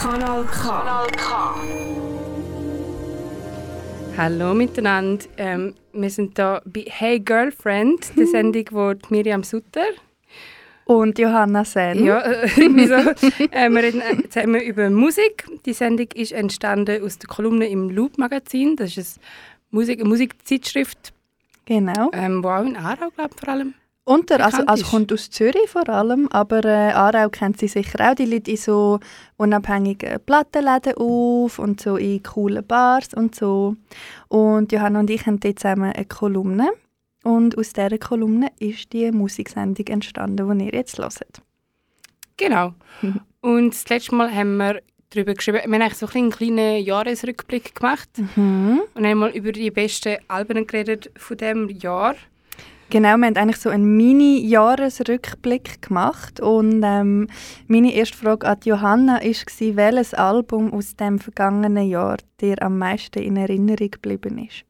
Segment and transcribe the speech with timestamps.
[0.00, 0.62] Kanal K.
[0.62, 1.54] Kanal K.
[4.16, 5.24] Hallo miteinander.
[5.36, 9.88] Ähm, wir sind hier bei Hey Girlfriend, der Sendung, wo die Miriam Sutter
[10.84, 12.04] Und Johanna Sen.
[12.04, 12.94] ja, äh, irgendwie so.
[12.94, 15.46] äh, wir reden äh, zusammen über Musik.
[15.66, 18.76] Die Sendung ist entstanden aus der Kolumne im Loop Magazin.
[18.76, 19.26] Das ist eine,
[19.80, 21.12] Musik, eine Musikzeitschrift,
[21.66, 22.10] Genau.
[22.12, 23.74] ähm, wo auch in Aarau, glaube ich, vor allem.
[24.08, 28.14] Unter, also, also kommt aus Zürich vor allem, aber äh, Aarau kennt sie sicher auch.
[28.14, 29.00] Die liegt in so
[29.36, 33.76] unabhängigen Plattenläden auf und so in coolen Bars und so.
[34.28, 36.70] Und Johanna und ich haben dort zusammen eine Kolumne.
[37.22, 41.42] Und aus dieser Kolumne ist die Musiksendung entstanden, die ihr jetzt hört.
[42.38, 42.72] Genau.
[43.42, 44.80] Und das letzte Mal haben wir
[45.10, 48.80] darüber geschrieben, wir haben eigentlich so einen kleinen Jahresrückblick gemacht Mhm.
[48.94, 52.14] und haben mal über die besten Alben geredet von diesem Jahr.
[52.90, 57.28] Genau, wir haben eigentlich so einen Mini-Jahresrückblick gemacht und ähm,
[57.66, 63.18] meine erste Frage an Johanna war, welches Album aus dem vergangenen Jahr dir am meisten
[63.18, 64.64] in Erinnerung geblieben ist.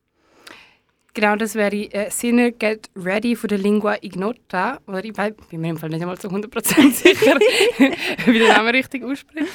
[1.14, 4.80] Genau, das wäre äh, Sinner Get Ready von der Lingua Ignota.
[4.88, 7.38] Oder ich bin mir im Fall nicht einmal so 100% sicher,
[8.26, 9.46] wie der Name richtig ausspricht.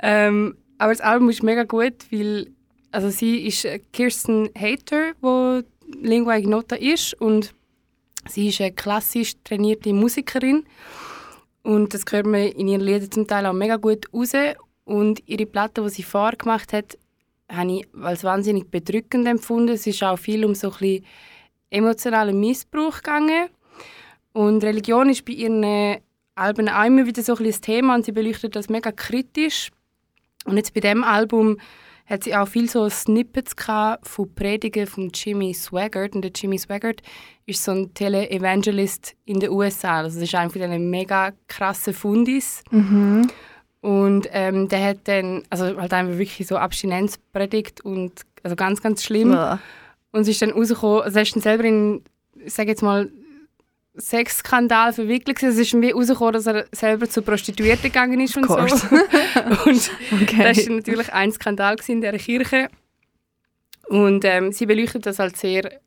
[0.00, 2.52] Ähm, aber das Album ist mega gut, weil
[2.92, 5.62] also sie ist äh, Kirsten Hater, wo
[6.00, 7.52] Lingua Ignota ist und
[8.28, 10.64] sie ist eine klassisch trainierte Musikerin
[11.62, 14.32] und das hört man in ihren Liedern zum Teil auch mega gut raus
[14.84, 16.98] und ihre Platte, die sie vorher gemacht hat,
[17.50, 19.74] habe ich als wahnsinnig bedrückend empfunden.
[19.74, 21.04] Es ist auch viel um so ein bisschen
[21.70, 23.48] emotionalen Missbrauch gegangen.
[24.32, 25.64] Und Religion ist bei ihren
[26.34, 29.70] Alben auch immer wieder so ein bisschen das Thema und sie beleuchtet das mega kritisch.
[30.44, 31.58] Und jetzt bei diesem Album
[32.10, 33.54] hat sie auch viel so Snippets
[34.02, 36.14] von Predigen von Jimmy Swaggart.
[36.16, 37.02] Und der Jimmy Swaggart
[37.46, 39.98] ist so ein Tele-Evangelist in den USA.
[39.98, 42.64] Also das ist einer von diesen mega krassen Fundis.
[42.72, 43.30] Mhm.
[43.80, 48.82] Und ähm, der hat dann, also halt einfach wirklich so Abstinenz predigt und also ganz,
[48.82, 49.32] ganz schlimm.
[49.32, 49.60] Ja.
[50.10, 52.02] Und es ist dann rausgekommen, also er ist dann selber in,
[52.44, 53.10] ich sage jetzt mal,
[53.98, 55.42] Sexskandal verwickelt.
[55.42, 58.54] Es ist dann wie rausgekommen, dass er selber zur Prostituierten gegangen ist und so.
[59.66, 59.90] und
[60.22, 60.42] Okay.
[60.54, 62.68] das war natürlich ein Skandal in dieser Kirche.
[63.88, 65.80] Und ähm, sie beleuchtet das halt sehr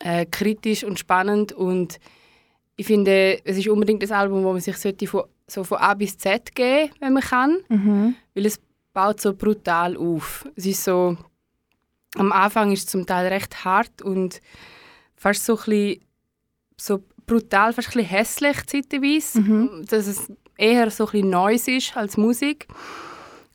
[0.00, 1.98] äh, kritisch und spannend und
[2.76, 5.94] ich finde, es ist unbedingt das Album, wo man sich sollte von, so von A
[5.94, 8.14] bis Z geben wenn man kann, Mhm.
[8.34, 8.60] weil es
[8.92, 10.46] baut so brutal auf.
[10.56, 11.16] Es ist so,
[12.16, 14.40] am Anfang ist es zum Teil recht hart und
[15.16, 16.00] fast so ein bisschen,
[16.76, 19.84] so brutal, fast ein bisschen hässlich zeitweise, Mhm.
[19.88, 22.66] dass es eher so ein bisschen Neues ist als Musik.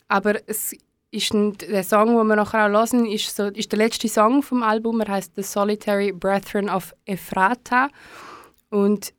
[0.07, 0.75] Aber es
[1.11, 4.43] ist ein, der Song, den wir nachher auch hören, ist, so, ist der letzte Song
[4.43, 4.99] vom Album.
[5.01, 7.89] Er heißt The Solitary Brethren of Ephrata.
[8.69, 9.13] Und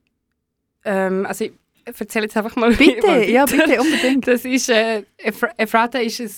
[0.85, 1.53] ähm, also ich
[1.85, 4.27] erzähle jetzt einfach mal Bitte, ja, bitte, unbedingt.
[4.27, 6.31] Das ist, äh, Ephr- Ephrata ist ein,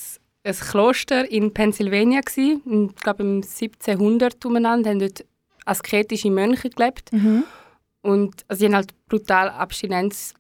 [0.45, 2.61] ein Kloster in Pennsylvania gsi.
[2.65, 5.25] Ich glaube im 1700 umeinander haben dort
[5.65, 7.45] asketische Mönche gelebt Mhm.
[8.03, 10.35] und also sie haben halt brutal Abstinenz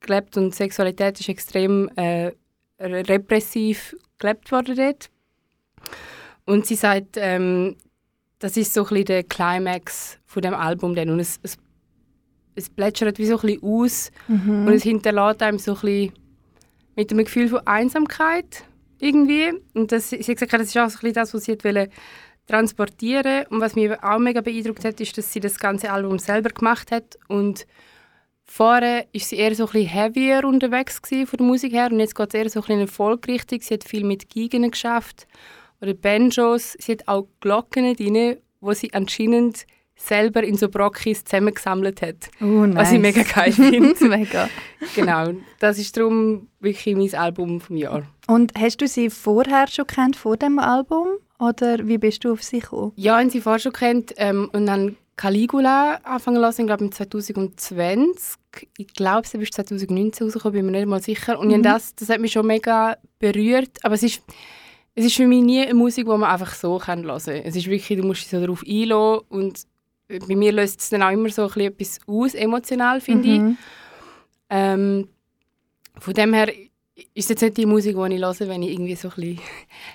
[0.00, 2.32] gelebt und Sexualität ist extrem äh,
[2.78, 5.10] re- repressiv gelebt worden dort.
[6.44, 7.76] Und sie sagt, ähm,
[8.38, 11.10] das ist so ein bisschen der Climax von dem Album dann.
[11.10, 11.56] und es, es,
[12.54, 14.66] es plätschert wie so ein bisschen aus Mhm.
[14.66, 16.12] und es hinterlässt einem so ein bisschen
[16.94, 18.64] mit einem Gefühl von Einsamkeit
[19.00, 19.52] irgendwie.
[19.74, 21.90] Und das, sie hat gesagt, das ist auch so ein bisschen das, was sie wollte
[22.46, 26.50] transportieren Und was mich auch mega beeindruckt hat, ist, dass sie das ganze Album selber
[26.50, 27.18] gemacht hat.
[27.28, 27.66] Und
[28.44, 32.00] vorher ist sie eher so ein bisschen heavier unterwegs gewesen von der Musik her und
[32.00, 33.60] jetzt geht es eher so ein bisschen in Folkrichtung.
[33.60, 35.26] Sie hat viel mit Gigen geschafft
[35.80, 36.76] oder Banjos.
[36.78, 42.28] Sie hat auch Glocken drin, wo sie anscheinend selber in so Brockis zusammengesammelt hat.
[42.40, 42.76] Oh, nice.
[42.76, 44.04] Was ich mega geil finde.
[44.08, 44.48] mega.
[44.94, 48.06] Genau, das ist darum wirklich mein Album vom Jahr.
[48.26, 51.08] Und hast du sie vorher schon kennt vor dem Album?
[51.38, 52.92] Oder wie bist du auf sie gekommen?
[52.96, 58.36] Ja, haben sie vorher schon kennt ähm, und dann Caligula hören, ich glaube im 2020.
[58.78, 61.38] Ich glaube, sie ist 2019 rausgekommen, bin mir nicht mal sicher.
[61.38, 61.62] Und Mhm.
[61.62, 63.78] das, das hat mich schon mega berührt.
[63.82, 64.22] Aber es ist,
[64.94, 67.10] es ist für mich nie eine Musik, die man einfach so hören kann.
[67.10, 67.26] Es
[67.56, 69.60] ist wirklich, du musst dich so darauf einlassen und
[70.08, 73.40] bei mir löst es dann auch immer so ein bisschen etwas aus, emotional, finde ich.
[73.40, 73.58] Mhm.
[74.50, 75.08] Ähm,
[75.98, 76.48] von dem her
[77.14, 79.40] ist jetzt nicht die Musik, die ich höre, wenn ich irgendwie so ein bisschen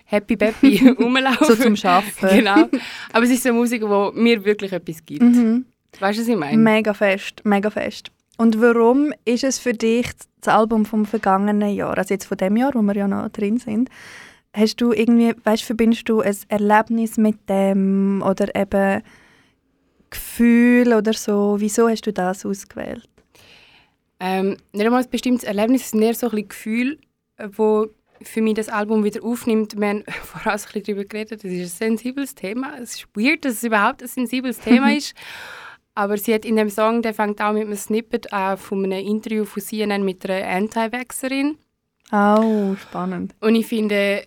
[0.05, 1.45] happy peppy rumlaufe.
[1.45, 2.29] So zum Schaffen.
[2.29, 2.67] Genau.
[3.11, 5.21] Aber es ist so eine Musik, die mir wirklich etwas gibt.
[5.21, 5.65] Mhm.
[5.99, 6.57] Weißt du, was ich meine?
[6.57, 8.11] Mega fest, mega fest.
[8.37, 10.07] Und warum ist es für dich
[10.41, 13.57] das Album vom vergangenen Jahr, also jetzt von dem Jahr, wo wir ja noch drin
[13.57, 13.89] sind,
[14.53, 19.03] hast du irgendwie, weißt, verbindest du ein Erlebnis mit dem oder eben
[20.09, 21.55] Gefühl oder so?
[21.59, 23.07] Wieso hast du das ausgewählt?
[24.21, 26.99] Ähm, nicht einmal ein bestimmtes Erlebnis, es ist eher so ein Gefühl.
[27.37, 27.87] äh, wo
[28.23, 29.75] für mich das Album wieder aufnimmt.
[29.79, 32.77] Wir haben voraus ein bisschen darüber geredet, das ist ein sensibles Thema.
[32.79, 35.15] Es ist weird, dass es überhaupt ein sensibles Thema ist.
[35.95, 39.05] Aber sie hat in dem Song, der fängt auch mit einem Snippet an von einem
[39.05, 41.57] Interview von CNN mit einer Anti-Vaxxerin.
[42.11, 43.33] Oh, spannend.
[43.41, 44.25] Und ich finde,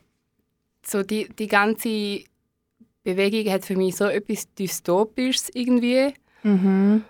[0.85, 2.25] so die, die ganze
[3.03, 6.15] Bewegung hat für mich so etwas Dystopisches irgendwie.
[6.43, 7.05] Mhm.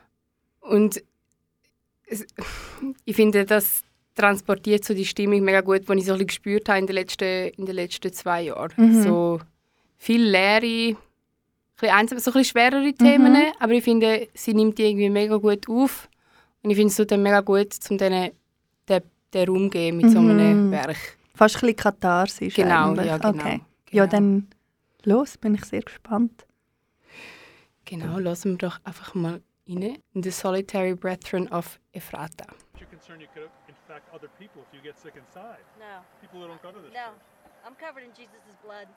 [0.61, 1.03] Und
[3.05, 3.83] ich finde, das
[4.15, 6.95] transportiert so die Stimmung mega gut, die ich so ein bisschen gespürt habe in den
[6.95, 8.73] letzten, in den letzten zwei Jahren.
[8.77, 9.03] Mhm.
[9.03, 9.41] So
[9.97, 10.97] viel Leere, ein
[11.81, 15.37] bisschen einsam, so ein bisschen schwerere Themen, aber ich finde, sie nimmt die irgendwie mega
[15.37, 16.09] gut auf.
[16.63, 18.31] Und ich finde es tut dann mega gut, um denen
[18.89, 19.03] den,
[19.35, 20.71] den Raum zu geben mit so einem Mhm.
[20.71, 20.97] Werk.
[21.35, 23.07] Fast ein bisschen katharsisch Genau, eigentlich.
[23.07, 23.43] ja, genau.
[23.43, 23.61] Okay.
[23.91, 24.17] Ja, Genau.
[24.17, 24.47] dann
[25.03, 26.47] los, bin ich sehr gespannt.
[27.85, 29.99] Genau, lassen wir doch einfach mal rein.
[30.15, 32.47] In The Solitary Brethren of Ephrata.
[32.79, 35.63] You're concerned you could infect other people if you get sick inside.
[35.79, 37.13] No, People who don't go to this no.
[37.13, 37.25] church.
[37.67, 38.89] I'm covered in Jesus' blood.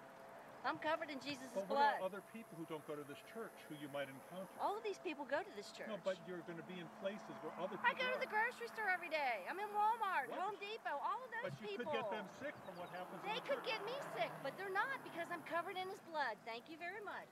[0.68, 1.96] I'm covered in Jesus' But what blood.
[2.04, 4.52] about other people who don't go to this church who you might encounter?
[4.60, 5.88] All of these people go to this church.
[5.88, 8.28] No, but you're going to be in places where other I people go to the
[8.28, 9.48] grocery store every day.
[9.48, 10.44] I'm in Walmart, What?
[10.44, 11.88] Home Depot, all of those But you people.
[11.88, 13.80] could get them sick from what happens They in the could church.
[13.80, 16.36] get me sick, but they're not because I'm covered in his blood.
[16.44, 17.32] Thank you very much.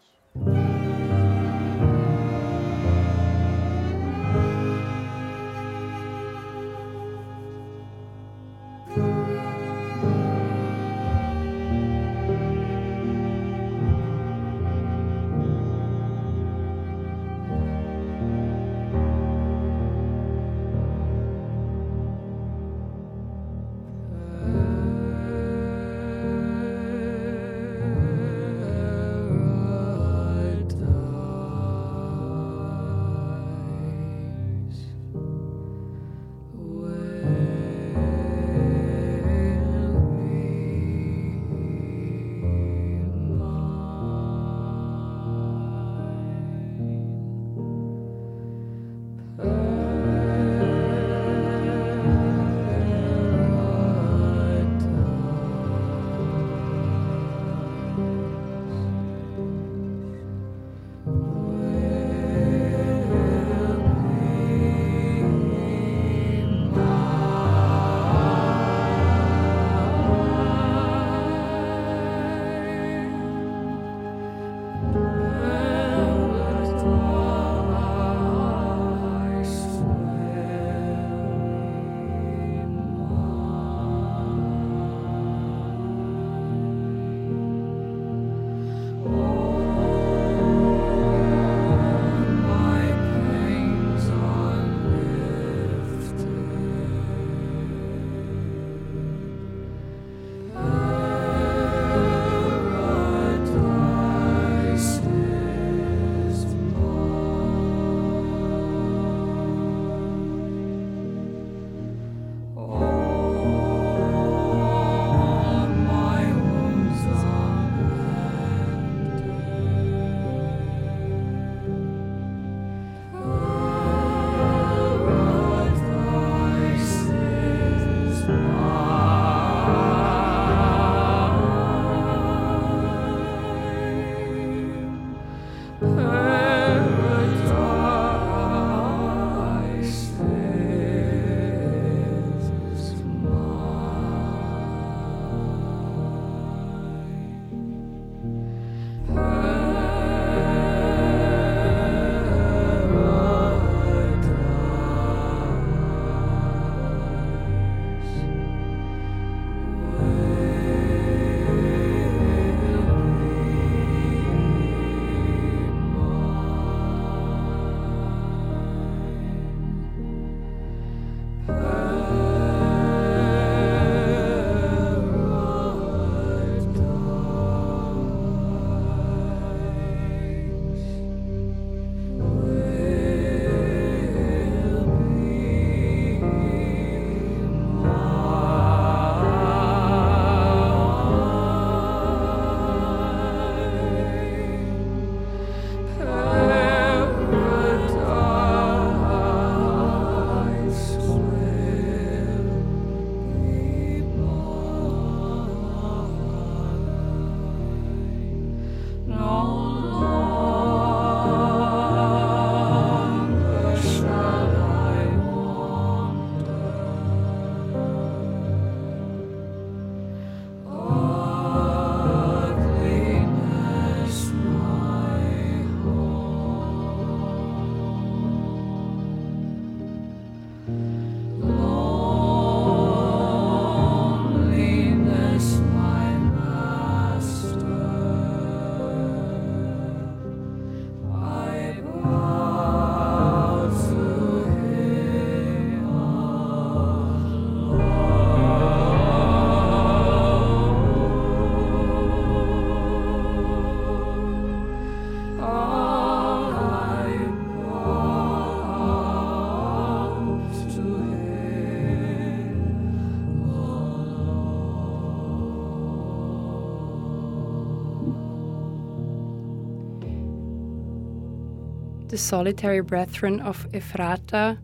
[272.15, 274.55] The Solitary Brethren of Ephrata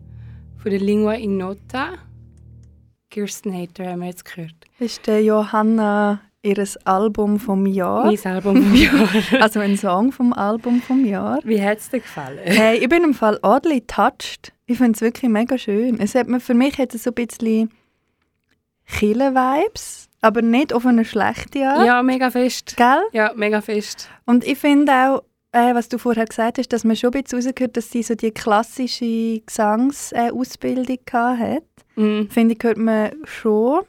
[0.56, 1.98] von der Lingua Ignota.
[3.10, 4.54] Kirsten Hater haben wir jetzt gehört.
[4.78, 8.06] Ist der Johanna ihr Album vom Jahr?
[8.06, 9.08] Mein Album vom Jahr.
[9.42, 11.40] Also ein Song vom Album vom Jahr.
[11.44, 12.38] Wie hat es dir gefallen?
[12.42, 14.54] Hey, ich bin im Fall oddly touched.
[14.64, 16.00] Ich finde es wirklich mega schön.
[16.00, 17.70] Es hat mir, für mich hat es so ein bisschen
[18.86, 21.86] Kille-Vibes, aber nicht auf eine schlechte Art.
[21.86, 22.78] Ja, mega fest.
[22.78, 23.02] Gell?
[23.12, 24.08] Ja, mega fest.
[24.24, 27.38] Und ich finde auch, äh, was du vorher gesagt hast, dass man schon ein bisschen
[27.38, 31.64] rausgehört, dass sie so die klassische Gesangsausbildung hat.
[31.96, 32.24] Mm.
[32.28, 33.82] Finde ich, hört man schon.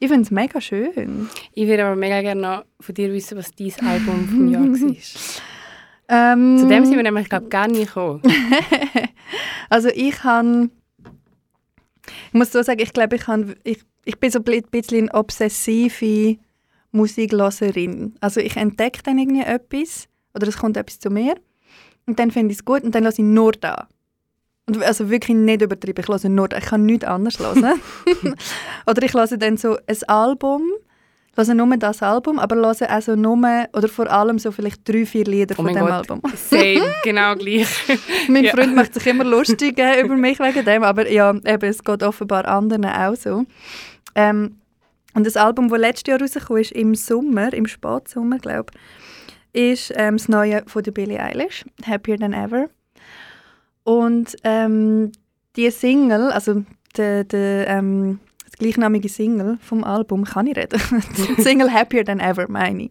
[0.00, 1.28] Ich finde es mega schön.
[1.52, 4.96] Ich würde aber mega gerne noch von dir wissen, was dein Album vom Jahr war.
[6.06, 8.20] Ähm, Zu dem sind wir nämlich, glaube gar nicht gekommen.
[9.70, 10.70] Also ich habe,
[12.28, 13.26] ich muss so sagen, ich glaube, ich,
[13.64, 16.36] ich, ich bin so ein bisschen eine obsessive
[16.92, 18.14] Musikloserin.
[18.20, 21.34] Also ich entdecke dann irgendwie etwas oder es kommt etwas zu mir
[22.06, 23.88] und dann finde ich es gut und dann lasse ich nur da.
[24.66, 26.56] Und also wirklich nicht übertrieben, ich lasse nur da.
[26.56, 27.80] Ich kann nichts anderes hören.
[28.86, 30.62] oder ich lasse dann so ein Album,
[31.36, 33.36] lasse nur das Album, aber lasse also nur
[33.74, 35.92] oder vor allem so vielleicht drei, vier Lieder Oh von dem Gott.
[35.92, 36.22] Album.
[36.34, 37.68] Same, genau gleich.
[38.28, 38.52] Mein Ja.
[38.52, 42.02] Freund macht sich immer lustig äh, über mich wegen dem, aber ja, eben, es geht
[42.02, 43.44] offenbar anderen auch so.
[44.14, 44.56] Ähm,
[45.14, 48.80] und das Album, das letztes Jahr rausgekommen ist, im Sommer, im Spätsommer, glaube ich,
[49.54, 52.68] ist ähm, das neue von der Billie Eilish, «Happier Than Ever».
[53.84, 55.12] Und ähm,
[55.56, 56.64] die Single, also
[56.96, 60.80] der, der, ähm, das gleichnamige Single vom Album, kann ich reden?
[61.38, 62.90] die Single «Happier Than Ever», meine ich,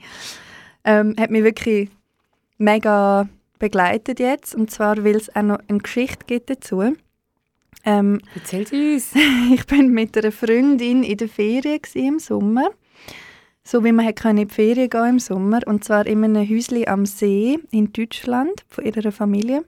[0.86, 1.90] ähm, hat mich wirklich
[2.58, 3.28] mega
[3.60, 4.56] begleitet jetzt.
[4.56, 6.96] Und zwar, weil es auch noch eine Geschichte gibt dazu.
[7.86, 9.14] Ähm, Erzähl sie uns.
[9.54, 12.70] ich bin mit einer Freundin in der Ferien im Sommer.
[13.66, 15.62] So wie man hat in die Ferien gehen im Sommer.
[15.66, 19.64] Und zwar in einem Häuschen am See in Deutschland von ihrer Familie.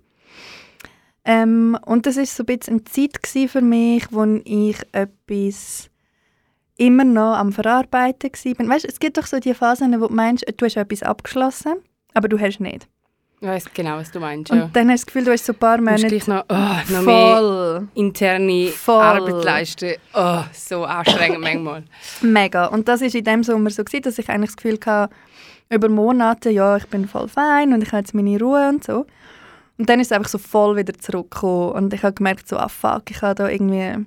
[1.23, 5.89] Ähm, und das ist so ein bisschen eine Zeit für mich, wo ich etwas
[6.77, 8.67] immer noch am Verarbeiten war.
[8.67, 11.75] Weißt, es gibt doch so die Phasen, wo du meinst, du hast etwas abgeschlossen,
[12.13, 12.87] aber du hast nicht.
[13.45, 14.49] Ich weiss genau, was du meinst.
[14.51, 14.69] Und Ja.
[14.73, 17.87] dann hast du das Gefühl, du hast so ein paar Monate noch, oh, noch voll,
[17.93, 19.03] interne Voll.
[19.03, 19.91] Arbeit leisten.
[20.15, 21.83] Oh, so anstrengend manchmal.
[22.21, 22.65] mega.
[22.65, 25.13] Und das war in dem Sommer so, gewesen, dass ich eigentlich das Gefühl hatte,
[25.69, 29.05] über Monate, ja, ich bin voll fein und ich habe jetzt meine Ruhe und so.
[29.77, 32.67] Und dann ist es einfach so voll wieder zurückgekommen und ich habe gemerkt, so, ah
[32.67, 34.05] fuck, ich habe da irgendwie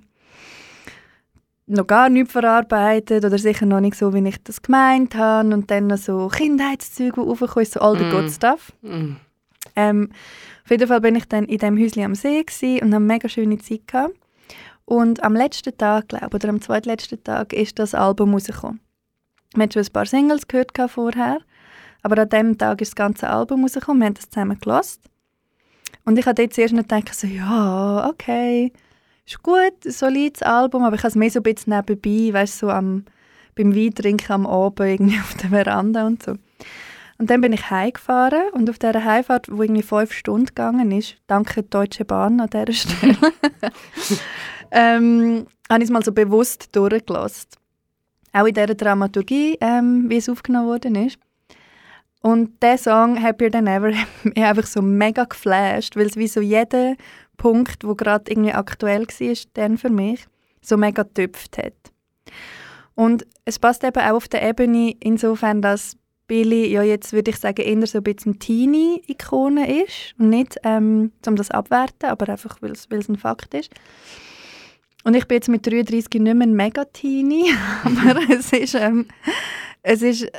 [1.67, 5.51] noch gar nichts verarbeitet oder sicher noch nicht so, wie ich das gemeint habe.
[5.55, 8.11] Und dann noch so Kindheitszüge, die aufgekommen ist, so all the Mm.
[8.11, 8.73] good stuff.
[8.83, 9.13] Mm.
[9.79, 10.11] Ähm,
[10.65, 12.45] auf jeden Fall bin ich dann in diesem Häuschen am See
[12.83, 14.15] und habe mega schöne Zeit gehabt.
[14.85, 18.81] Und am letzten Tag, glaube oder am zweitletzten Tag, ist das Album rausgekommen.
[19.55, 21.39] Wir hatten schon ein paar Singles gehört vorher,
[22.03, 24.01] aber an diesem Tag ist das ganze Album rausgekommen.
[24.01, 25.01] Wir haben das zusammen gelost.
[26.05, 28.73] Und ich habe dort zuerst noch gedacht, so, ja, okay,
[29.27, 32.67] ist gut, solides Album, aber ich habe es mehr so ein bisschen nebenbei, weißt du,
[32.67, 33.05] so am,
[33.55, 36.35] beim Weintrinken am Abend irgendwie auf der Veranda und so.
[37.19, 41.17] Und dann bin ich heimgefahren und auf dieser Heimfahrt, wo irgendwie fünf Stunden gegangen ist,
[41.27, 43.17] danke Deutsche Bahn an dieser Stelle,
[44.71, 47.49] ähm, habe ich es mal so bewusst durchgelassen.
[48.33, 51.19] Auch in dieser Dramaturgie, ähm, wie es aufgenommen worden ist.
[52.21, 56.29] Und der Song «Happier Than Ever» hat mich einfach so mega geflasht, weil es wie
[56.29, 56.95] so jeder
[57.37, 60.27] Punkt, wo gerade irgendwie aktuell war, dann für mich,
[60.61, 61.75] so mega getöpft hat.
[62.95, 65.97] Und es passt eben auch auf der Ebene insofern, dass
[66.29, 71.11] Billy ja jetzt, würde ich sagen, eher so ein bisschen Teenie-Ikone ist und nicht, ähm,
[71.27, 73.73] um das abwerten, aber einfach, weil es ein Fakt ist.
[75.05, 77.51] Und ich bin jetzt mit 33 nicht mehr ein Mega-Teenie,
[77.85, 79.07] aber es ist, ähm,
[79.83, 80.33] es ist, äh,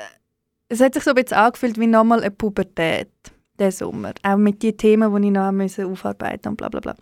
[0.69, 3.10] es hat sich so ein bisschen angefühlt wie nochmal eine Pubertät,
[3.58, 4.13] der Sommer.
[4.22, 6.96] Auch mit den Themen, die ich noch müssen aufarbeiten und bla bla bla.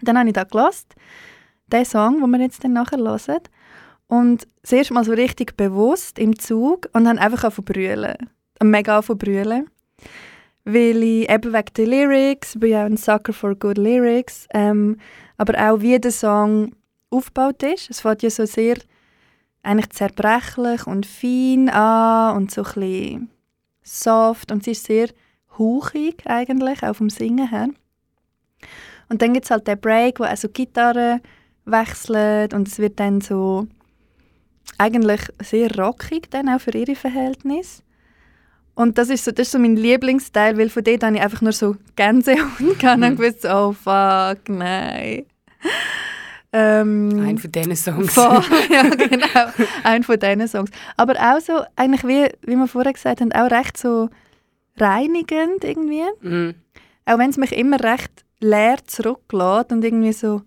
[0.00, 0.86] Dann habe ich da gelassen,
[1.66, 3.42] den Song, den wir jetzt dann nachher hören.
[4.12, 8.16] Und das erste Mal so richtig bewusst im Zug und dann einfach angefangen zu brüllen.
[8.62, 9.70] Mega angefangen zu brüllen.
[10.66, 14.98] Weil ich eben wegen der Lyrics, bin ja ein Sucker for good Lyrics, ähm,
[15.38, 16.76] aber auch wie der Song
[17.08, 17.88] aufgebaut ist.
[17.88, 18.76] Es fängt ja so sehr
[19.62, 23.30] eigentlich zerbrechlich und fein an und so ein
[23.82, 25.08] soft und es ist sehr
[25.58, 27.68] hauchig eigentlich, auch vom Singen her.
[29.08, 31.22] Und dann gibt es halt den Break, wo also Gitarre
[31.64, 33.68] wechselt und es wird dann so
[34.78, 37.82] eigentlich sehr rockig dann auch für ihre Verhältnisse.
[38.74, 41.42] Und das ist so, das ist so mein Lieblingsteil, weil von dort habe ich einfach
[41.42, 45.26] nur so Gänsehaut gehabt und gewusst, oh fuck, nein.
[46.54, 48.12] Ähm, Ein von diesen Songs.
[48.14, 49.52] Voll, ja, genau.
[49.84, 50.70] Ein von diesen Songs.
[50.96, 54.08] Aber auch so, eigentlich wie, wie wir vorher gesagt haben, auch recht so
[54.78, 56.04] reinigend irgendwie.
[56.20, 56.54] Mm.
[57.04, 60.42] auch wenn es mich immer recht leer zurücklässt und irgendwie so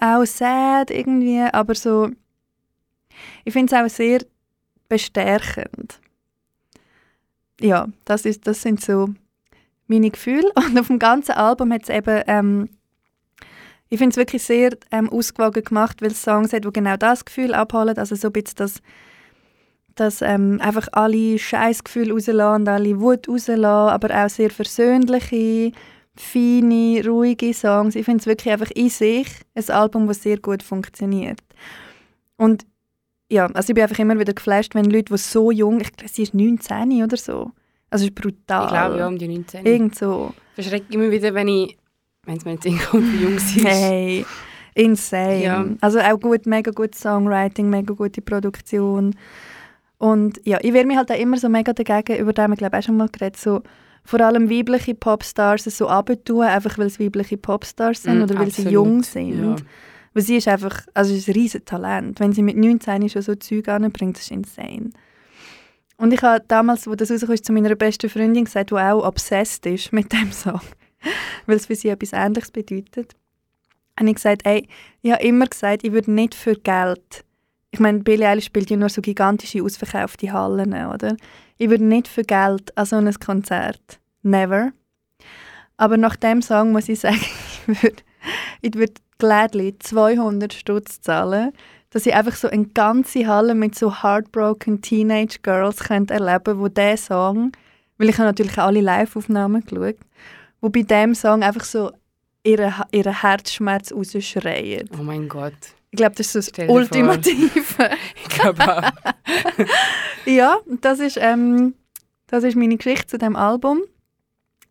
[0.00, 2.10] auch sad irgendwie, aber so
[3.44, 4.20] ich finde es auch sehr
[4.88, 6.00] bestärkend.
[7.60, 9.08] Ja, das, ist, das sind so
[9.86, 10.50] meine Gefühle.
[10.56, 12.68] Und auf dem ganzen Album hat es eben, ähm,
[13.88, 17.24] ich finde es wirklich sehr ähm, ausgewogen gemacht, weil es Songs hat, die genau das
[17.24, 17.98] Gefühl abholen.
[17.98, 18.82] Also so ein bisschen das,
[19.94, 25.72] das ähm, einfach alle Scheißgefühle rauslassen und alle Wut rauslassen, aber auch sehr versöhnliche,
[26.20, 27.94] feine, ruhige Songs.
[27.94, 31.40] Ich finde es wirklich einfach in sich ein Album, das sehr gut funktioniert.
[32.36, 32.66] Und
[33.30, 36.12] ja, also ich bin einfach immer wieder geflasht, wenn Leute, die so jung, ich glaube,
[36.12, 37.50] sie ist 19 oder so.
[37.90, 38.64] Also ist brutal.
[38.64, 39.66] Ich glaube, ja, um die 19.
[39.66, 40.32] Irgend so.
[40.54, 41.76] Verschreckt immer wieder, wenn ich,
[42.24, 43.64] wenn es mir jetzt wie jung ist.
[43.64, 44.24] Hey,
[44.74, 45.42] insane.
[45.42, 45.66] Ja.
[45.80, 49.14] Also auch gut, mega gutes Songwriting, mega gute Produktion.
[49.98, 52.76] Und ja, ich wehre mich halt auch immer so mega dagegen, über den wir glaube
[52.76, 53.62] ich auch schon mal geredet, so
[54.04, 58.50] vor allem weibliche Popstars so abtun, einfach weil es weibliche Popstars sind Mm, oder weil
[58.50, 58.72] sie absolut.
[58.72, 59.42] jung sind.
[59.42, 59.56] Ja.
[60.14, 62.20] Weil sie ist einfach, also sie ist ein riesen Talent.
[62.20, 64.90] Wenn sie mit 19 schon so Zeug anbringt, ist insane.
[65.98, 69.66] Und ich habe damals, wo das rauskam, zu meiner besten Freundin gesagt, die auch obsessed
[69.66, 70.60] ist mit dem Song,
[71.46, 73.14] weil es für sie etwas Ähnliches bedeutet.
[74.00, 74.66] Und ich gesagt, ey,
[75.02, 77.24] ich habe immer gesagt, ich würde nicht für Geld,
[77.70, 81.16] ich meine, Billie Eilish spielt ja nur so gigantische, ausverkaufte Hallen, oder?
[81.58, 84.00] Ich würde nicht für Geld an so ein Konzert.
[84.22, 84.72] Never.
[85.76, 87.20] Aber nach dem Song muss ich sagen,
[88.62, 91.52] ich würde ich gladly 200 Stutz zahlen,
[91.90, 96.68] dass ich einfach so eine ganze Halle mit so heartbroken Teenage Girls könnte erleben wo
[96.68, 97.52] dieser Song,
[97.96, 99.96] weil ich habe natürlich alle Live-Aufnahmen geschaut,
[100.60, 101.90] wo bei diesem Song einfach so
[102.44, 104.88] ihren, ihren Herzschmerz rausschreien.
[104.98, 105.54] Oh mein Gott.
[105.90, 106.68] Ich glaube, das ist das.
[106.68, 107.90] Ultimative.
[108.22, 108.92] Ich glaube auch.
[110.26, 111.74] ja, das ist, ähm,
[112.26, 113.80] das ist meine Geschichte zu dem Album.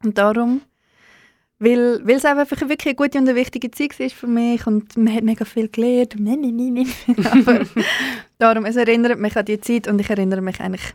[0.03, 0.61] Und darum,
[1.59, 4.95] weil, weil es einfach wirklich eine gute und eine wichtige Zeit ist für mich und
[4.95, 6.15] man hat mega viel gelernt.
[7.31, 7.65] Aber
[8.37, 10.93] darum, es erinnert mich an die Zeit und ich erinnere mich eigentlich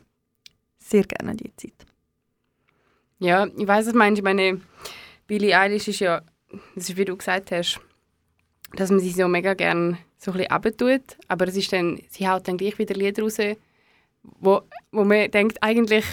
[0.79, 1.75] sehr gerne an die Zeit.
[3.19, 4.19] Ja, ich weiß, was du meinst.
[4.19, 4.61] Ich meine,
[5.27, 6.23] Billie Eilish ist ja,
[6.75, 7.81] das ist wie du gesagt hast,
[8.77, 12.29] dass man sie so mega gerne so ein bisschen abtut, aber es ist dann, sie
[12.29, 13.39] haut dann gleich wieder Lieder raus,
[14.41, 16.05] wo, wo man denkt, eigentlich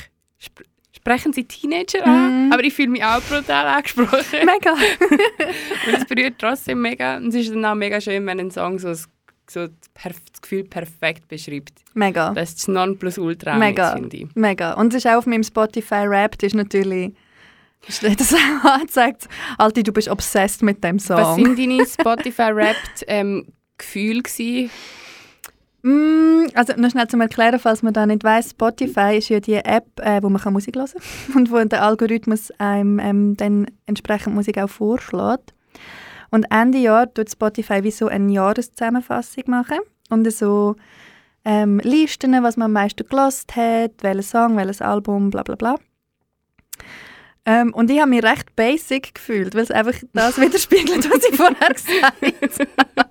[0.41, 2.51] sp sprechen sie Teenager an, Mhm.
[2.51, 4.19] aber ich fühle mich auch brutal angesprochen.
[4.43, 4.73] Mega!
[5.87, 7.17] Und es berührt trotzdem mega.
[7.17, 9.07] Und es ist dann auch mega schön, wenn ein Song so, das-
[9.49, 9.67] so
[10.03, 11.73] das, Gefühl perfekt beschreibt.
[11.93, 12.33] Mega.
[12.33, 13.93] Das ist das Nonplusultra, Mega.
[13.93, 14.27] finde ich.
[14.35, 14.73] Mega.
[14.73, 17.13] Und es ist auch auf meinem Spotify Rap, das ist natürlich.
[17.85, 18.03] Das
[18.63, 19.27] angezeigt?
[19.57, 21.17] Alter, du bist obsessed mit dem Song.
[21.17, 24.69] Was sind deine Spotify-Rapped ähm, Gefühle gewesen?
[25.81, 29.55] Mm, also noch schnell zum Erklären, falls man da nicht weiß, Spotify ist ja die
[29.55, 33.67] App, äh, wo man kann Musik hören kann und wo der Algorithmus einem ähm, dann
[33.85, 35.53] entsprechend Musik auch vorschlägt.
[36.31, 40.75] Und Ende Jahr tut Spotify wie so eine Jahreszusammenfassung machen und so
[41.45, 45.75] ähm, Listen, was man am meisten gelost hat, welchen Song, welches Album, bla bla bla.
[47.49, 51.35] Ähm, und ich habe mich recht basic gefühlt, weil es einfach das widerspiegelt, was ich
[51.35, 53.09] vorher gesagt habe.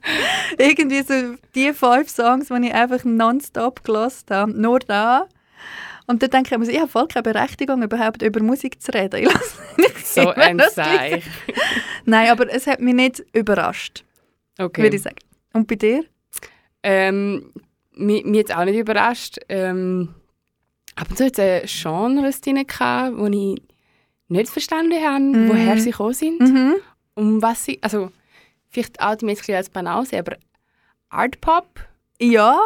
[0.57, 5.27] Irgendwie so die fünf Songs, die ich einfach nonstop gelost habe, nur da.
[6.07, 8.95] Und dann denke ich mir, so, ich habe voll keine Berechtigung, überhaupt über Musik zu
[8.95, 9.25] reden.
[9.25, 11.25] Ich lasse nicht So ein Seich.
[12.05, 14.05] Nein, aber es hat mich nicht überrascht,
[14.57, 14.85] Okay.
[14.85, 15.17] würde ich sagen.
[15.53, 16.05] Und bei dir?
[16.85, 17.53] Ähm,
[17.91, 19.39] mich, mich jetzt auch nicht überrascht.
[19.49, 20.15] Ähm,
[20.95, 22.65] ab und zu hat es Genres drin,
[23.17, 23.61] wo ich
[24.29, 25.49] nicht verstanden habe, Mhm.
[25.49, 26.41] woher sie gekommen sind.
[26.41, 26.75] Mhm.
[27.15, 28.11] Um was sie, also
[28.71, 30.37] vielleicht auch die bisschen als banal sehen, aber
[31.11, 31.67] Art Pop
[32.21, 32.59] Ja,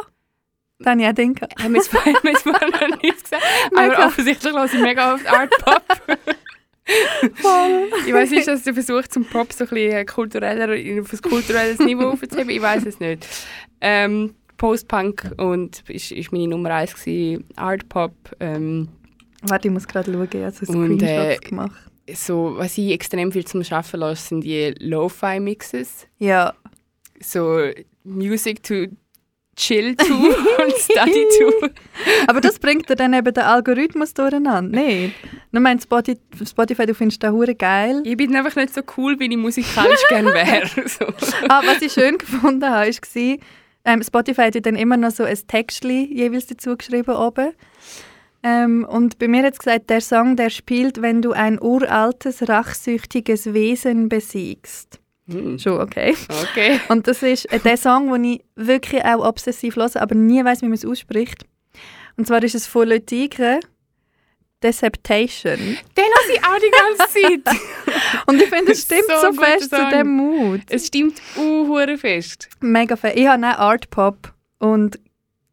[0.80, 1.46] dann ja denke.
[1.62, 3.42] haben wir jetzt vorher haben noch nicht gesagt.
[3.76, 5.82] Aber offensichtlich höre ich mega oft Art Pop.
[7.34, 7.90] Voll.
[8.06, 10.64] Ich weiß nicht, dass du versucht, zum Pop so ein bisschen kultureller,
[11.00, 12.50] auf ein kulturelles Niveau aufzuheben.
[12.50, 13.26] Ich weiß es nicht.
[13.80, 17.44] Ähm, Post-Punk und ist, ist meine Nummer eins gewesen.
[17.56, 18.12] Art Pop.
[18.40, 18.88] Ähm,
[19.42, 21.80] Warte, ich muss gerade schauen, ich habe so Und, Screenshots äh, gemacht.
[22.14, 26.06] so, was ich extrem viel zum Schaffen lasse, sind die Lo-Fi-Mixes.
[26.18, 26.54] Ja,
[27.20, 27.70] So
[28.04, 28.86] Music to
[29.56, 30.04] chill to
[30.62, 31.68] und study to.
[32.26, 34.80] aber das bringt dir dann eben den Algorithmus durcheinander.
[34.80, 35.12] Nein.
[35.50, 38.00] Nur mein Spotify, Spotify, du findest das hure geil.
[38.04, 40.68] Ich bin einfach nicht so cool, wie ich musikalisch gerne wäre.
[40.88, 41.04] So.
[41.48, 43.36] Ah, was ich schön gefunden habe, war,
[43.84, 47.52] ähm, Spotify hat dann immer noch so ein Textli jeweils dazu geschrieben oben.
[48.42, 52.48] Ähm, und bei mir hat es gesagt, der Song, der spielt, wenn du ein uraltes,
[52.48, 55.00] rachsüchtiges Wesen besiegst.
[55.28, 56.16] Hm, Schon okay.
[56.50, 56.80] Okay.
[56.88, 60.62] Und das ist äh, der Song, den ich wirklich auch obsessiv höre, aber nie weiß,
[60.62, 61.44] wie man es ausspricht.
[62.16, 63.60] Und zwar ist es von Le Tigre,
[64.62, 65.58] Deceptation.
[65.58, 67.12] Den lasse ich auch die ganze
[67.44, 67.56] Zeit.
[68.26, 69.90] Und ich finde, es stimmt So so, fest zu Song.
[69.90, 70.60] dem Mut.
[70.70, 72.48] es stimmt uh, fest.
[72.60, 73.16] Mega fest.
[73.16, 74.98] Ich habe auch Art Pop und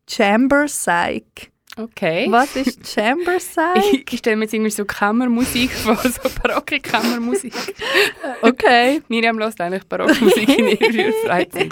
[0.09, 1.51] Chamber Psych.
[1.79, 2.27] Okay.
[2.29, 4.05] Was ist Chamber Psych?
[4.11, 7.53] Ich stelle mir jetzt irgendwie so Kammermusik vor, so barocke Kammermusik.
[8.41, 9.01] Okay.
[9.07, 11.71] Miriam hört eigentlich Barockmusik in ihrer Freizeit.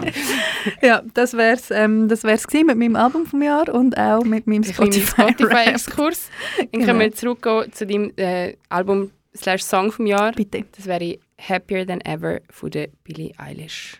[0.81, 4.63] Ja, das wär's, ähm, das wär's mit meinem Album vom Jahr und auch mit meinem
[4.63, 5.33] Ein kleiner Spotify.
[5.33, 6.29] Spotify-Exkurs.
[6.57, 6.85] Dann Genau.
[6.85, 10.31] können wir zurückgehen zu deinem äh, Album slash Song vom Jahr.
[10.31, 10.63] Bitte.
[10.75, 13.99] Das wäre Happier Than Ever von der Billie Eilish.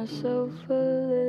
[0.00, 1.19] myself a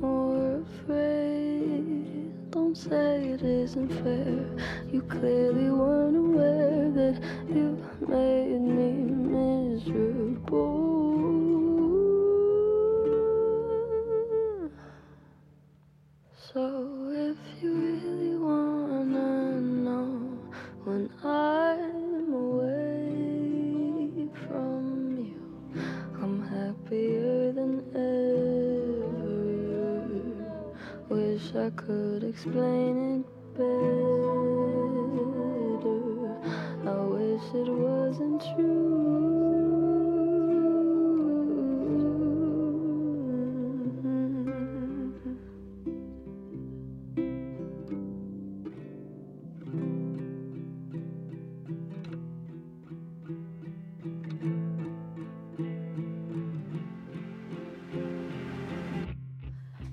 [0.00, 2.50] more afraid.
[2.50, 4.46] Don't say it isn't fair.
[4.92, 7.16] You clearly weren't aware that
[7.48, 7.66] you
[8.06, 8.83] made me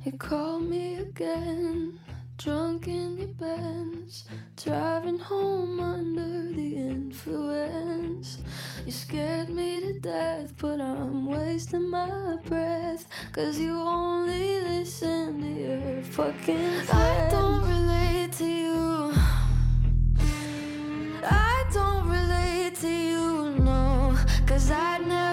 [0.04, 2.00] You call me again,
[2.40, 4.26] drunk in your Benz,
[4.58, 8.40] driving home under the influence.
[8.84, 13.06] You scared me to death, but I'm wasting my breath.
[13.32, 16.90] Cause you only listen to your fucking friends.
[16.90, 19.14] I don't relate to you.
[21.24, 24.18] I don't relate to you, no.
[24.48, 25.31] Cause I'd never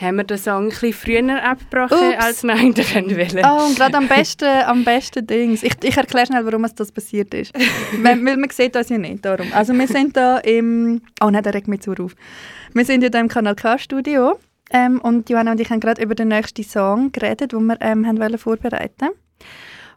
[0.00, 2.24] Haben wir den Song ein bisschen früher abgebrochen, Ups.
[2.24, 3.44] als wir eigentlich wollen?
[3.44, 5.62] Oh, und gerade am besten, am besten Dings.
[5.62, 7.52] Ich, ich erkläre schnell, warum es das passiert ist.
[8.02, 9.46] weil, weil man sieht das ja nicht, darum.
[9.52, 11.02] Also wir sind da im...
[11.20, 12.14] Oh nein, der regt mich zu auf.
[12.72, 14.38] Wir sind ja da im Kanal K-Studio
[14.70, 18.06] ähm, und Johanna und ich haben gerade über den nächsten Song geredet, den wir ähm,
[18.06, 19.10] haben wollen vorbereiten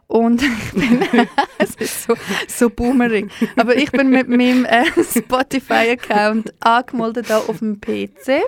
[0.06, 1.26] und ich bin,
[1.58, 2.14] es ist so,
[2.46, 8.42] so boomerig, aber ich bin mit meinem äh, Spotify-Account angemeldet da auf dem PC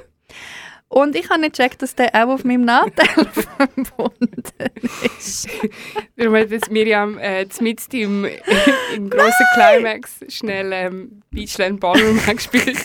[0.97, 3.27] und ich habe nicht gecheckt, dass der auch auf meinem Nachteil
[3.67, 4.43] verbunden
[5.19, 5.47] ist.
[6.15, 8.25] Wir haben jetzt Miriam äh, mit im,
[8.95, 12.79] im grossen Climax schnell ähm, Beachland Ballroom gespielt.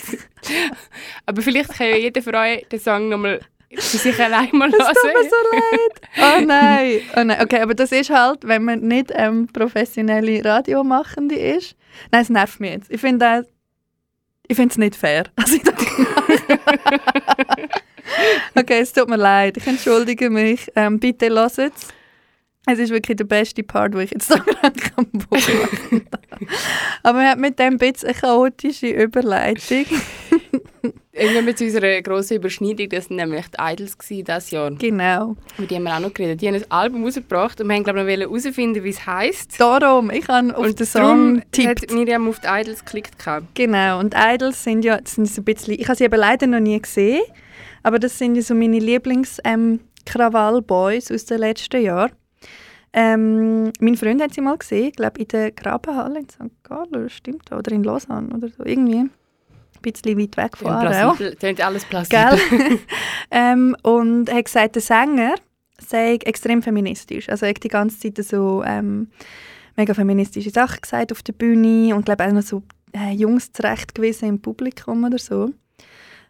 [1.24, 3.40] Aber vielleicht kann ja jeder von euch den Song nochmal
[3.74, 4.82] für sich allein mal hören.
[4.94, 6.00] Es tut mir so leid.
[6.18, 7.00] Oh nein.
[7.16, 7.42] oh nein.
[7.42, 11.76] Okay, aber das ist halt, wenn man nicht ähm, professionelle Radiomachende ist.
[12.10, 12.90] Nein, es nervt mich jetzt.
[12.90, 13.24] Ich finde
[14.46, 15.24] es nicht fair.
[15.36, 15.74] Also ich das.
[18.54, 19.56] okay, es tut mir leid.
[19.56, 20.70] Ich entschuldige mich.
[20.76, 21.72] Ähm, bitte lasst es.
[22.64, 24.80] Es ist wirklich der beste Part, wo ich jetzt da gerade
[25.30, 26.50] machen darf.
[27.02, 29.84] Aber wir haben mit dem ein bisschen eine chaotische Überleitung.
[31.12, 34.70] Irgendwann zu unserer grossen Überschneidung, das waren nämlich die Idols dieses Jahr.
[34.70, 35.36] Genau.
[35.58, 36.40] Mit denen haben wir auch noch geredet.
[36.40, 39.60] Die haben ein Album rausgebracht und wir haben, glaube ich, noch herausfinden, wie es heisst.
[39.60, 41.82] Darum, ich habe auf Und den Song tippt.
[41.82, 43.18] hat Miriam auf die Idols geklickt.
[43.18, 43.46] gehabt.
[43.54, 46.60] Genau, und Idols sind ja sind so ein bisschen, ich habe sie eben leider noch
[46.60, 47.20] nie gesehen,
[47.82, 52.12] aber das sind ja so meine Lieblings-Krawall-Boys aus den letzten Jahren.
[52.94, 56.50] Ähm, mein Freund hat sie mal gesehen, ich glaube in der Grabenhalle in St.
[56.62, 57.58] Gallen, stimmt das?
[57.58, 58.98] Oder in Lausanne oder so, irgendwie.
[58.98, 59.10] Ein
[59.80, 61.14] bisschen weit weg von Aarau.
[61.14, 62.38] Klingt alles plausibel.
[63.34, 65.36] Ähm, und er hat gesagt, der Sänger
[65.78, 67.30] sei extrem feministisch.
[67.30, 69.08] Also er hat die ganze Zeit so ähm,
[69.74, 72.62] mega feministische Sachen gesagt auf der Bühne und glaube auch noch so
[72.94, 75.50] äh, Jungs zurecht gewesen im Publikum oder so.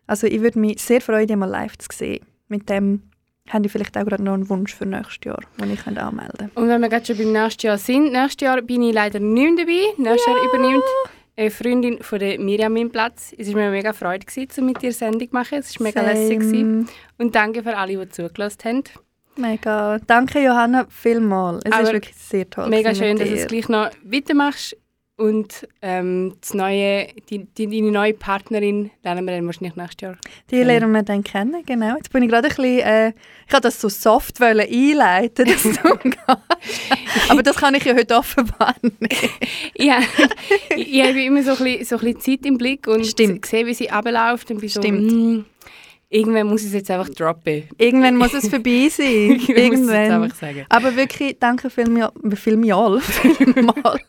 [0.07, 2.25] Also ich würde mich sehr freuen, ihn mal live zu sehen.
[2.49, 3.03] Mit dem
[3.49, 6.51] haben die vielleicht auch gerade noch einen Wunsch für nächstes Jahr, den ich könnte anmelden
[6.55, 9.57] Und wenn wir gerade schon beim nächsten Jahr sind, nächstes Jahr bin ich leider nicht
[9.57, 10.11] mehr dabei.
[10.11, 10.85] Nächstes Jahr übernimmt
[11.37, 13.33] eine Freundin von der Miriam meinen Platz.
[13.37, 15.59] Es war mir mega Freude, gewesen, mit dir Sendung zu machen.
[15.59, 16.41] Es war mega lässig.
[16.41, 16.88] gewesen.
[17.19, 18.83] Und danke für alle, die zugelassen haben.
[19.37, 19.99] Mega.
[20.07, 21.65] Danke Johanna vielmals.
[21.65, 22.69] Es ist wirklich sehr toll.
[22.69, 24.77] Mega schön, dass du es gleich noch weitermachst.
[25.23, 30.17] Und ähm, das neue, die, die, deine neue Partnerin lernen wir dann wahrscheinlich nächstes Jahr.
[30.51, 31.95] Die lernen wir dann kennen, genau.
[31.95, 33.09] Jetzt bin ich gerade ein bisschen, äh,
[33.47, 35.69] ich wollte das so soft einleiten, dass du.
[37.29, 39.31] Aber das kann ich ja heute offenbar nicht.
[39.77, 40.01] Ja,
[40.75, 43.47] ich, ich habe immer so ein, bisschen, so ein bisschen Zeit im Blick und Stimmt.
[43.47, 45.13] sehe, wie sie abläuft und bin so, Stimmt.
[45.13, 45.45] mm,
[46.12, 47.64] irgendwann muss ich es jetzt einfach droppen.
[47.79, 49.07] Irgendwann muss es vorbei sein.
[49.07, 50.22] Irgendwann muss Irgendwann.
[50.22, 50.66] einfach sagen.
[50.68, 52.12] Aber wirklich, danke vielmals.
[52.35, 53.05] Vielmals.
[53.37, 54.03] vielmals.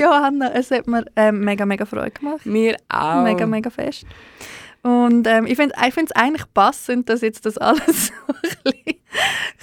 [0.00, 2.46] Johanna, es hat mir ähm, mega, mega Freude gemacht.
[2.46, 3.22] Mir auch.
[3.24, 4.04] Mega, mega fest.
[4.84, 9.00] Und ähm, ich finde ich es eigentlich passend, dass jetzt das alles so ein bisschen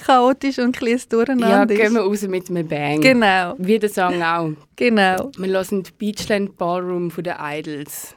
[0.06, 1.94] chaotisch und ein bisschen Ja, durcheinander gehen ist.
[1.94, 3.02] wir raus mit einem Bang.
[3.02, 4.52] Genau, Wie der Song auch.
[4.78, 5.30] genau.
[5.38, 8.16] Wir hören die Beachland Ballroom von den Idols.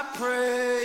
[0.00, 0.79] I pray.